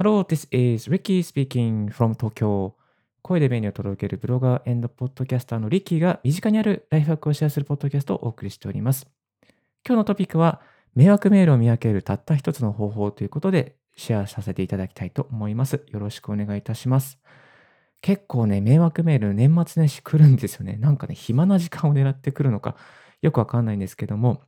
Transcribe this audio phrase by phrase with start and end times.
[0.00, 2.74] Hello, this is Ricky speaking from Tokyo.
[3.20, 9.08] 声で便利を届けるブロガーポッドキャスターのリッキーが身近にあるライフハックをシェアするポッドキャストをお送りしております。
[9.84, 10.60] 今日のトピックは、
[10.94, 15.84] 迷惑メールを見分けるたった一つの方法ということでシェアさせていただきたいと思います。
[15.88, 17.18] よろしくお願いいたします。
[18.00, 20.76] 結構ね、迷惑メール年末年始来るんですよね。
[20.76, 22.76] なんかね、暇な時間を狙ってくるのか
[23.20, 24.42] よくわかんないんですけども、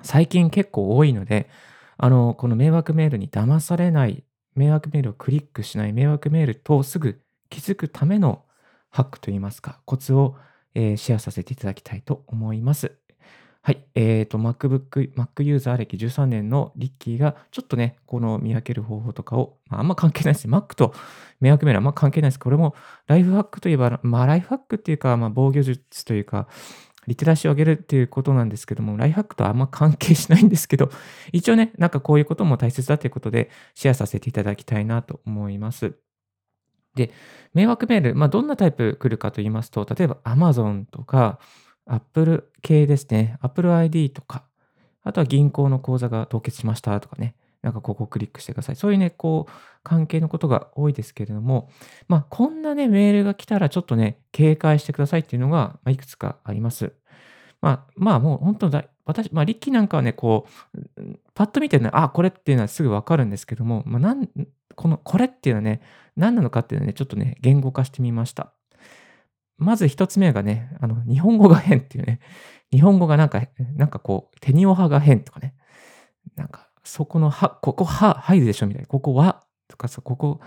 [0.00, 1.50] 最近結構多いので、
[1.98, 4.24] あの、この迷惑メールに騙されない、
[4.60, 8.42] 迷惑メールをクリックしない迷惑メールとすぐ気づくための
[8.90, 10.36] ハックといいますか、コツを、
[10.74, 12.92] えー、シェアさせていただきたいと思います。
[13.62, 13.86] はい。
[13.94, 20.48] えっ、ー、と、MacBook、Mac ユーザー歴13年のリッキーが、ちょっとね、この見分ける方法とかを、まあ、あんま関係ないです。
[20.48, 20.94] Mac と
[21.40, 22.38] 迷惑メールあんま関係ないです。
[22.38, 22.74] これも、
[23.06, 26.48] ライフハックといえば、まあ、ライフハックっていうか、まあ、防御術というか、
[27.10, 30.90] リテラシーを上げるっていうことなんですけども、ライフハックとはあんま関係しないんですけど、
[31.32, 35.96] 一応ね、なんかこういうことも大切だということで、シェアさせていただきたいなと思います。
[36.94, 37.10] で、
[37.52, 41.40] 迷惑メール、まあ、どんなタイプ来るかと言いますと、例えば Amazon とか、
[41.84, 43.38] Apple 系ですね。
[43.40, 44.44] Apple ID とか、
[45.02, 47.34] あとは銀行の口座が凍結しましたとかね。
[47.62, 48.76] なんかここをクリックしてください。
[48.76, 51.70] そういうね、こう、関係のことが多いですけれども、
[52.08, 56.92] まあ、こんなね、メールが来たらちょっとね、警戒してくださいっていうのが、まあ、いくつかあります。
[57.60, 61.00] まあ、まあ、もう本当だ、私、まあ、リッキーなんかはね、こう、
[61.34, 64.28] パッと見てね、あ、これっていうのはすぐわかるんですけども、まあ、なん、
[64.76, 65.82] この、これっていうのはね、
[66.16, 68.52] 何なのかっていうのはね、ちょっとね、言語化してみました。
[69.58, 72.20] まず一つ目がね、あの、日本語が変っていうね、
[72.72, 73.42] 日本語がなんか、
[73.76, 75.54] なんかこう、手におはが変とかね、
[76.36, 80.40] なんか、そこのは、ここは入るでしょみたいな、ここはとかさここ、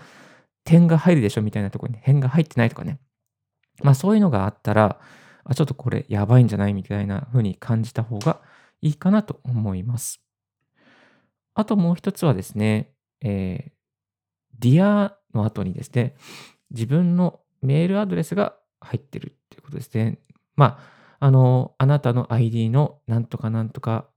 [0.64, 2.98] 点が入るでしょみたいなところに辺が入ってないとかね。
[3.82, 4.98] まあそういうのがあったら、
[5.44, 8.40] あちょっとこれやばいんじゃないみたいな風に感じた方が
[8.80, 10.20] いいかなと思います。
[11.54, 12.92] あともう一つはですね、
[13.22, 16.16] えー、Dear の後にですね、
[16.70, 20.18] 自分のメールアドレスが入ってるっていうことですね。
[20.56, 20.78] ま
[21.20, 24.08] あ、あの、あなたの ID のなんとかなんとか、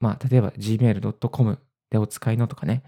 [0.00, 1.58] まあ、例えば gmail.com
[1.90, 2.82] でお使いのとかね、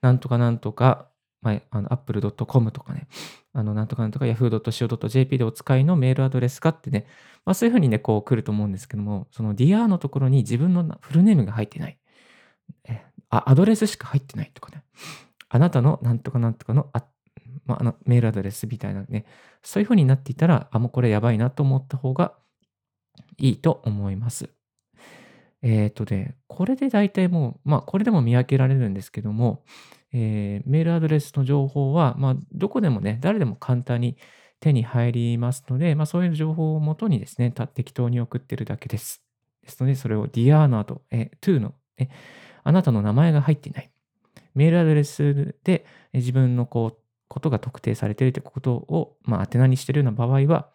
[0.00, 1.08] なんとかなんとか、
[1.42, 3.08] まあ、あの apple.com とかね、
[3.56, 7.06] あの、なんとかなんとか yahoo.co.jp でお使いのメールアドレスかってね、
[7.46, 11.98] まあ、そういうふうにね、こう来ると思うんですけども、その DR のところに自分のフルネームが入ってない。
[12.84, 14.84] えあ、アドレスしか入ってないとかね。
[15.48, 17.06] あなたのなんとかなんとかのあ
[17.64, 19.24] まあ、あのメールアドレスみたいなね、
[19.62, 22.34] そういう風になっていたら、あ、もうこれやばいなと思った方が
[23.38, 24.50] いいと思います。
[25.62, 29.64] えっ、ー、とね、これで大体もう、まあ、これでも見分けられるんですけども、
[30.12, 34.16] えー、メールアドレスの情報は、まあ、どこでもね、誰でも簡単に
[34.60, 39.22] 手に入りますので、まあ、そういう情報をもとにですね、適当に送ってるだけです。
[39.62, 42.08] ですので、それを Dear の後、え to の、え、
[42.64, 43.90] あなたの名前が入っていない。
[44.54, 50.70] メールアドレスで自分のこうことが特定されているということを、まあ、宛名にしているような場合は、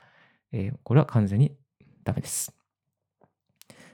[0.51, 1.55] えー、これは完全に
[2.03, 2.53] ダメです。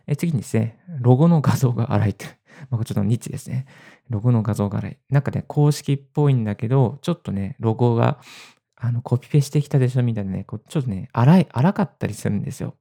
[0.08, 2.26] え次にですね、ロゴの画像が荒いと。
[2.70, 3.66] まあ、ちょっとニッチですね。
[4.10, 4.98] ロゴの画像が荒い。
[5.10, 8.20] なんかね、公式っぽいんだけど、ちょっとね、ロゴが
[8.76, 12.76] あのコピペしてきたでしょみたいなね、こうちょっとね、荒い、荒かったりするんですよ。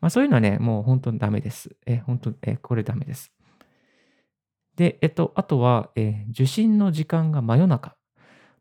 [0.00, 1.76] まあ、そういうのはね、もう本当にダメです。
[1.86, 3.32] え、本当、え、これダメです。
[4.76, 7.96] で、えっと、あとは、え受信の時間が真夜中。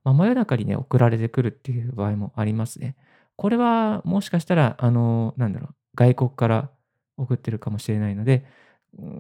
[0.03, 2.95] まあ、真夜中にね、送られてくるっていう場合もありますね。
[3.35, 6.72] これはもしかしたら、あの、なんだろう、外国から
[7.17, 8.45] 送ってるかもしれないので、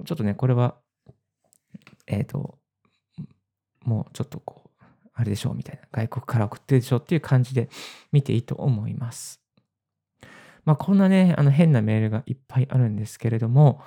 [0.05, 0.75] ちょっとね、これは、
[2.07, 2.57] えっ、ー、と、
[3.83, 7.69] もうちょっとこう、あれでしょうみたいな、外国から送ってるでしょっていう感じで
[8.11, 9.41] 見ていいと思います。
[10.65, 13.81] まあ、こんなね、あの変なメールがいっぱいあるんですけれども、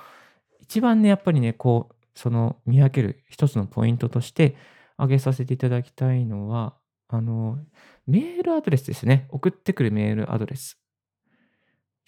[0.61, 4.55] 一番ね、やっぱりね、こう、その見分ける一つのポイントとして
[4.97, 6.75] 挙げさせていただきたいのは、
[7.07, 7.59] あの、
[8.07, 9.27] メールアドレスですね。
[9.29, 10.79] 送ってくるメールアドレス。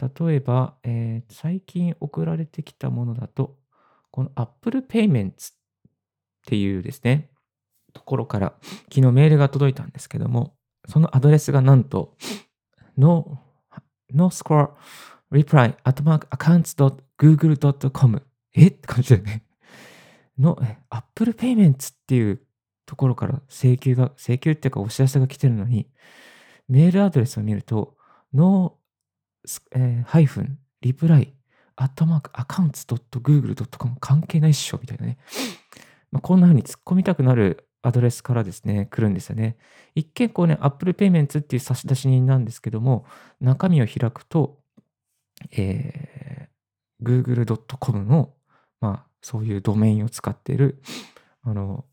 [0.02, 3.58] 例えば、えー、最近送られてきたものだと、
[4.12, 5.54] この Apple Payments
[6.44, 7.30] っていうですね、
[7.94, 8.54] ところから
[8.92, 10.56] 昨日メールが届いたんですけども、
[10.88, 12.18] そのアドレスがなんと、
[12.98, 13.40] no,
[14.14, 14.72] no score
[15.32, 18.22] reply at mark accounts.google.com
[18.56, 18.68] え？
[18.68, 19.44] って感じだよね。
[20.38, 20.60] の
[20.90, 22.42] Apple Payments っていう
[22.86, 25.88] ところから請求が、請求っていうかお知らせが来てるのに、
[26.68, 27.96] メールアドレスを見ると、
[28.34, 28.78] no、
[29.72, 31.34] えー、ハイフン、リプライ、
[31.76, 35.18] アットマーク、アカウンツ .google.com 関係ないっしょ、みたいなね。
[36.14, 39.58] まあ、こんな風に突っ込みたくなるアドレスからですね、来るんですよね。
[39.96, 43.06] 一見こうね、Apple Payments っていう差出人なんですけども、
[43.42, 44.60] 中身を開くと、
[45.52, 48.32] えー、google.com の、
[48.80, 50.84] まあ、そういうドメインを使っている、
[51.42, 51.84] あの、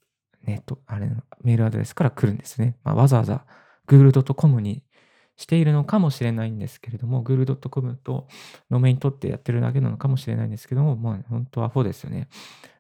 [0.45, 1.09] ネット、あれ
[1.43, 2.77] メールアドレスから来るんですね。
[2.85, 3.47] まあ、わざわざ
[3.89, 4.83] google.com に
[5.41, 8.29] しているのかもしれないんですけれども、google.com と
[8.71, 12.29] ドメイン取ってやってるだけなのかもしれないんですけども、まあ、本当はアホですよね。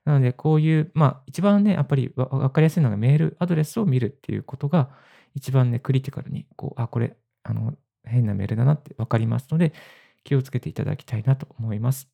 [0.04, 4.90] なので、こういう、まあ、一番ね、やっぱり分かりやすいのがメールアドレスを見るっていうことが、
[5.34, 7.72] 一番ね、クリティカルに、こう、あ、これ、あの、
[8.04, 9.72] 変なメールだなって分かりますので、
[10.22, 12.10] 気をつけていただきたいなと思います。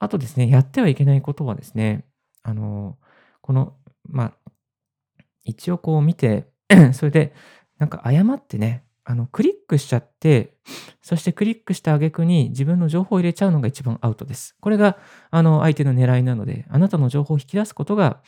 [0.00, 2.04] あとですね、やってはいけないことはですね、
[2.42, 2.98] あの、
[3.40, 3.76] この、
[4.08, 6.48] まあ、一応こう見て
[6.92, 7.34] それで、
[7.78, 10.52] なんか誤ってね、あの、クリックしちゃって、
[11.00, 14.54] そしてクリックした挙句に自分の情報を入れちゃうのが一番アウトです。
[14.60, 14.98] これが、
[15.30, 18.20] あの、相手の狙いなので、あなたの情報を引き出すことが、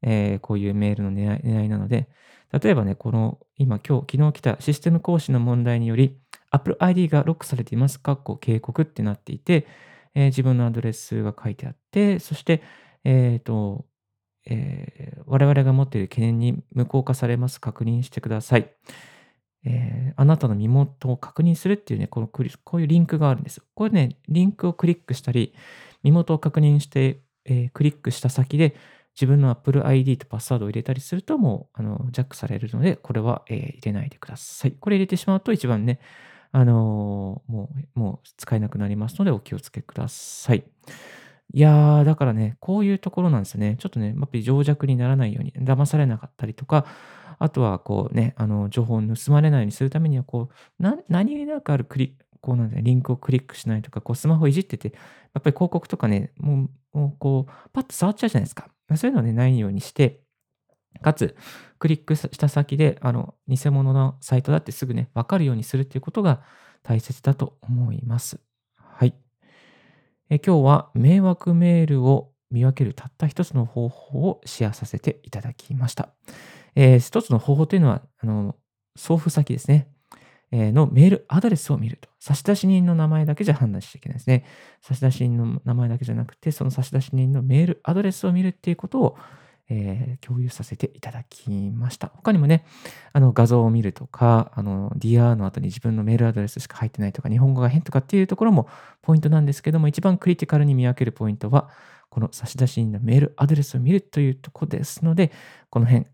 [0.00, 2.08] えー、こういうメールの狙い狙いなので、
[2.52, 6.16] 例えばね、この、今、今日、昨日来たシステム更新の問題により、
[6.52, 7.98] Apple ID がロックされています。
[7.98, 9.66] かっこ警告ってなっていて、
[10.14, 12.62] えー、自分のアドレスが書いてあって、そして、
[13.02, 13.86] えっ、ー、と、
[14.46, 17.60] えー、我々が持っている懸念に無効化されます。
[17.60, 18.70] 確認してください。
[19.64, 22.42] えー、あなたの身元を確認するっていうね、このこ
[22.78, 23.64] ういうリンクがあるんですよ。
[23.74, 25.54] これね、リンクをクリックしたり、
[26.02, 28.76] 身元を確認して、えー、クリックした先で、
[29.14, 34.72] 自分の Apple ID とパスワードを入れたりすると、もう、あの、ジャックされるので、これは、えー、入れないでください。
[34.72, 35.98] これ入れてしまうと一番ね、
[36.52, 40.62] あのー、もう、もう使えなくなりますので、お気をつけください。
[41.52, 43.76] いやー、だからね、こういうところなんですよね。
[43.78, 46.86] ちょっとね、やっぱり情弱にならないように、騙されなかったりとか、
[47.38, 50.48] あとはこうね、あの、情報を盗まれないようにするためには、こ
[50.78, 54.92] う、な何気なくあるクリックこうなんだリンクをクリックしないとか、こうスマホいじってて、
[55.34, 58.68] やっぱり広告とかね、もう、もうこう、パッと触っちゃうじゃないですか。
[58.96, 60.20] そういうのね、ないようにして、
[61.02, 61.36] かつ、
[61.78, 66.42] クリックした先で、あの、偽物のサイトだってすぐね、わかるようにするっていうことが
[66.82, 68.40] 大切だと思います。
[68.76, 69.14] はい。
[70.30, 76.10] え今日は迷惑メールを見分けるたった一つの方法をシェアさせていただきました。
[76.74, 78.56] えー、一つの方法というのは、あの、
[78.96, 79.88] 送付先ですね。
[80.50, 82.08] えー、のメールアドレスを見ると。
[82.20, 84.44] 差出人の名前だけじゃ判断しちゃいけないですね。
[84.80, 89.18] 差出人の名前だけじゃなくて、その差出人のメールアドレスを見るっていうことを、
[89.70, 92.10] えー、共有させていただきました。
[92.14, 92.64] 他にもね、
[93.12, 98.68] あの画像を見るとか、あの DR の後に自分のメールアドレスしか入ってないとか、日本語が変とかっていうところも
[99.02, 101.68] ポイントなんですけども、一番クリティカルに見分けるポイントは、
[102.08, 105.30] この差出人のメールアドレスを見るというところですので、
[105.68, 106.06] この辺、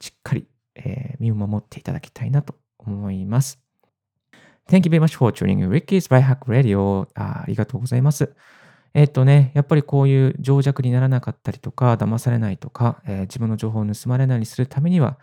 [0.00, 3.60] しっかり、えー、身を守っていただきたいなと思います。
[4.68, 7.08] Thank you very much for tuning Ricky's By Hack Radio.
[7.14, 8.34] あありがとうございます。
[8.94, 15.18] えっとね、やっぱりこういう情弱にならなかったりとか、騙されないとか、えー、自分の情報を盗まれないようにするためには、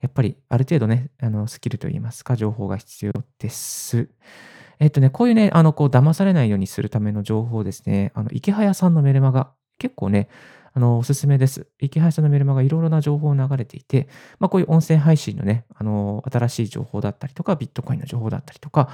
[0.00, 4.08] やっぱりある程度ね、あのスキルといいますか、情報が必要です。
[4.80, 10.28] えっとね、こういうね、あの、こう、騙されないようにするための情報ですね、あの、池早さんのメルマガ、結構ね、
[10.78, 11.66] あの、おすすめです。
[11.80, 14.08] 池原さんのメルマガいろいろな情報を流れていて、
[14.38, 18.88] まあ、こういう音声配信のね、あの、新しい情報だったりとか、ビットコインの情報だったりとか、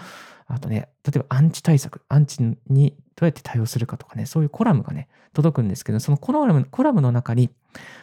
[0.47, 7.51] あとね、例えばアンチ対策、アンチにどうやって対応するかとかね、そういうコラムがね、届くんですけど、そのコラムコラムの中に、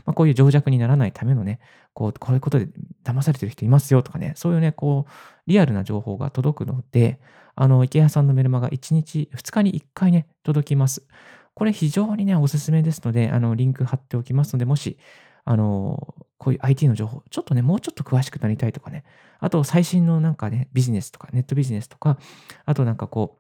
[0.06, 1.60] まあ、こういう情弱にならないためのね、
[1.94, 2.68] こう、こういうことで
[3.04, 5.12] 騙されてる人いますよとかね、そういうね、こう、
[5.48, 7.20] リアルな情報が届くので、
[7.56, 11.08] あの、池谷さんのメルマガ1日、2日に1回ね、届きます。
[11.54, 14.98] これ非常にね、おすすめですので、あの、リンク貼っておきますので、もし、
[15.44, 19.04] あの、こういう IT の情報、ちょっとね、もうちょっと詳しくなりたいとかね、
[19.40, 22.18] あと最新のなんかね、ビジネスとか、ネットビジネスとか、
[22.66, 23.40] あとなんかこ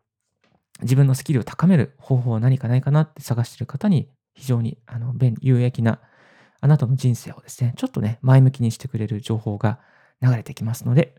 [0.80, 6.00] う、自分のスキルを高める方法は何かないかなって探してる方に、非常にあの便有益な、
[6.60, 9.80] あなたの人生をですね、ちょっとね、前向きにしてくれる情報が
[10.22, 11.16] 流れてきますので、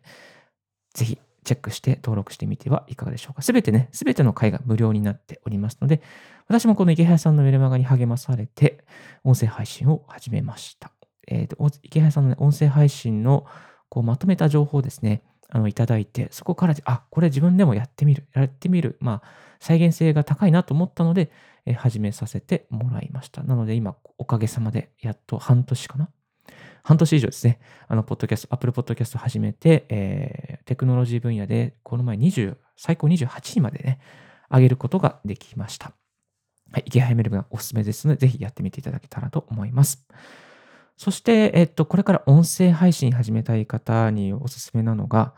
[0.94, 3.42] ぜひチェックして登録してみてはいかがでしょうか。
[3.42, 6.02] すべてね、すべての回が無料になっておりますので、
[6.48, 8.84] 私もこの池原さんのメルマガに励まされて、
[9.24, 10.92] 音声配信を始めました。
[11.26, 13.46] えっ、ー、と、池原さんの、ね、音声配信の
[13.88, 19.28] こうまとめた情報ですね、あのいただいて、そこから、あ、これ自分でもやってみる、やってみる、まあ、
[19.60, 21.30] 再現性が高いなと思ったので、
[21.66, 23.42] え、始めさせてもらいました。
[23.42, 26.08] なので、今、おかげさまで、やっと半年かな
[26.82, 34.00] 半年以上ですね、あの、ポッドキャスト、アップルポッドキャストを始めて、えー、テクノロジー分野で、この前20、最高28位までね、
[34.50, 35.92] 上げることができました。
[36.72, 40.06] はい、池早メルブがおすすめですので、ぜひやってみていただけたらと思います。
[40.96, 45.34] そして、えっと、これから音声配信始めたい方におすすめなのが、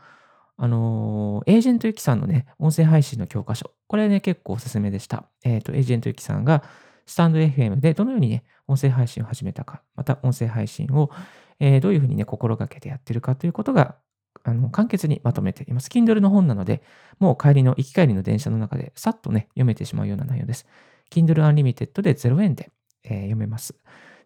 [0.57, 3.71] あのエージェントゆきさんのね、音声配信の教科書。
[3.87, 5.25] これね、結構おすすめでした。
[5.43, 6.63] えっ、と、エージェントゆきさんが、
[7.05, 11.11] スタンド FM でどのようにね、音声配信を始めたか、また音声配信を、
[11.59, 13.95] えー、どういうふうにね、心がけてやってるかということが、
[14.43, 15.87] あの簡潔にまとめています。
[15.87, 16.83] Kindle の本なので、
[17.19, 20.65] もう帰りの、行き帰りの電車の中でさっとね、読めてしまうような内容です。
[21.11, 22.71] Kindle Unlimited で0円で、
[23.03, 23.75] えー、読めます。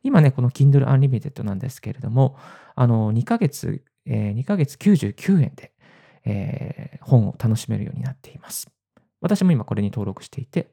[0.04, 2.38] 今ね、この Kindle Unlimited なんですけれども、
[2.76, 5.74] あの、2ヶ月、えー、2ヶ月99円で、
[6.26, 8.70] えー、本を楽しめるようになっています。
[9.22, 10.72] 私も今これに登録していて、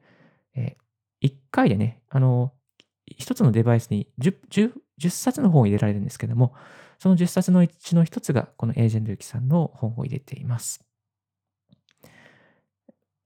[0.55, 2.53] えー、1回でね、あの、
[3.19, 6.55] 1つのデバイスに 10, 10, 10冊の本を入れられるんですけども、
[6.99, 10.85] その10冊のうちの1つがこのエージェントユキさんの本を入れています。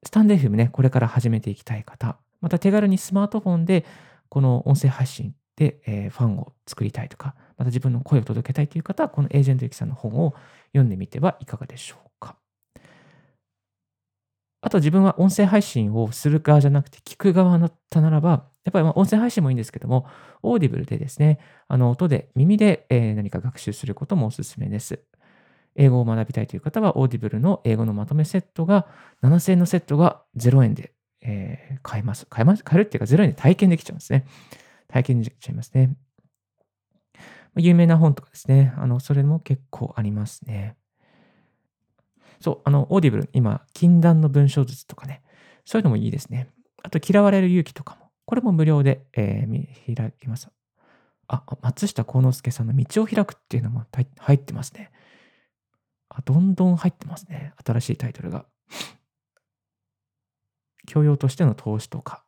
[0.05, 3.85] スタンドエフエムね、これから始めていきたい方、また手軽にスマートフォンで
[4.29, 10.35] この音声配信で、えー、ファンを作りたいとか、また自分の声を届けたいという方は、このエージェントユキさんの本を
[10.69, 12.37] 読んでみてはいかがでしょうか。
[14.63, 20.07] あと自分は音声配信をする側じゃなくて聞く側だったならば、やっぱりま音声配信もいいんですけども、
[20.43, 21.39] オーディブルでですね、
[21.69, 25.03] あの音で、耳で、え何か学習することもおすすめです。
[25.77, 28.87] 英語を学びたいという方は、オーディブルの英語のまとめセットが、
[29.23, 32.27] 7000円のセットが0円で、えー、買えます。
[32.27, 32.65] 買えます。
[32.65, 34.27] 買えるっていうか0円で体験できちゃうんですね。
[34.89, 35.97] 体験できちゃいますね。
[37.57, 40.77] 有名な本とかですね、あの、それも結構ありますね。
[42.41, 45.23] そう、あの、オーディブル、今、禁断の文章術とかね、
[45.65, 46.49] そういうのもいいですね。
[46.83, 48.00] あと、嫌われる勇気とかも、
[48.31, 50.51] これも無料で、えー、開きます。
[51.27, 53.85] あ、松下幸之助さんの道を開くっていうのも
[54.21, 54.93] 入ってますね。
[56.09, 57.53] あ、どんどん入ってますね。
[57.67, 58.47] 新しいタイトルが。
[60.87, 62.25] 教養としての投資とか、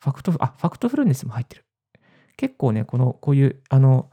[0.00, 1.64] ファクト、あ、ファクトフルネスも入ってる。
[2.36, 4.10] 結構ね、この、こういう、あの、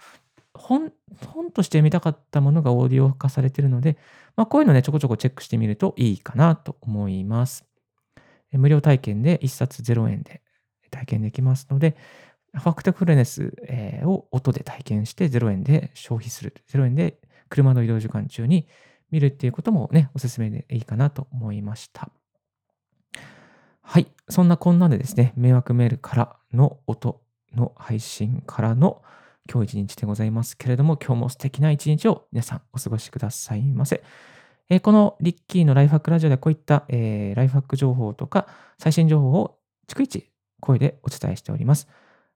[0.54, 0.94] 本、
[1.26, 3.98] 本として見たかったものがオーディオ化されてるので、
[4.36, 7.66] まあ、こういうのね、ちょこちょこチェックしてみるといいかなと思います。
[8.52, 10.43] 無料体験で1冊0円で
[10.94, 11.98] 体験できますので、
[12.54, 13.54] ファクトフルネス
[14.04, 16.54] を音で体験して0円で消費する。
[16.70, 17.20] 0円で
[17.50, 18.68] 車の移動時間中に
[19.12, 22.10] 見るっていうこともね、おすすめでいいかなと思いました。
[23.82, 24.08] はい。
[24.30, 27.22] そんなこんなでですね、迷惑メールからの音
[27.56, 29.02] の配信からの
[29.52, 34.04] 今日一日でございますけれども、今日も素敵な一日を皆さんお過ごしくださいませ。
[34.70, 38.48] えー、このリッキーのライフハックラジオでこういった、えー、ライフハック情報とか
[38.80, 40.33] 最新情報を逐一
[40.64, 41.88] 声でお伝えしております。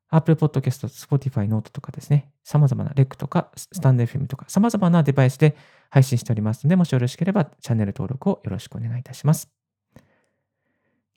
[0.10, 5.58] Apple Podcast、Spotify、Note とかですね、様々なレックとか、スタンド FM とか、様々なデバイスで
[5.90, 9.50] 配信しておりますので、もしよろしければチャンネル登録をよろしくお願いいたします。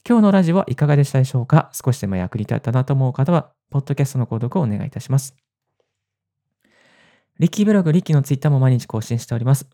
[0.09, 1.71] 今日のラジオはいかがでしたでしょうか？
[1.73, 5.37] 少しでも役に立ったなと思う方は、ポッドキャストの購読をお願いいたします。
[7.39, 9.69] リッキーブログ、リッキーのツイッターも毎日更新しております。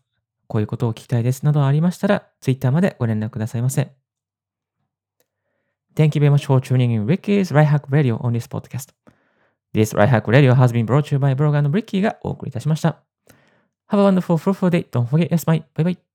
[0.47, 4.06] こういうことを聞きたいですなどありましたら、ツイッターまでご連絡くださいませ。
[5.97, 8.89] Thank you very much for tuning in Ricky's Right Hack Radio on this podcast.
[9.73, 13.01] This Right Hack Radio has been brought to you by ブロガーの Ricky がお送りいたしました。
[13.89, 14.87] Have a wonderful, fruitful day.
[14.91, 15.63] Don't forget yes, bye.
[15.73, 16.06] Bye bye.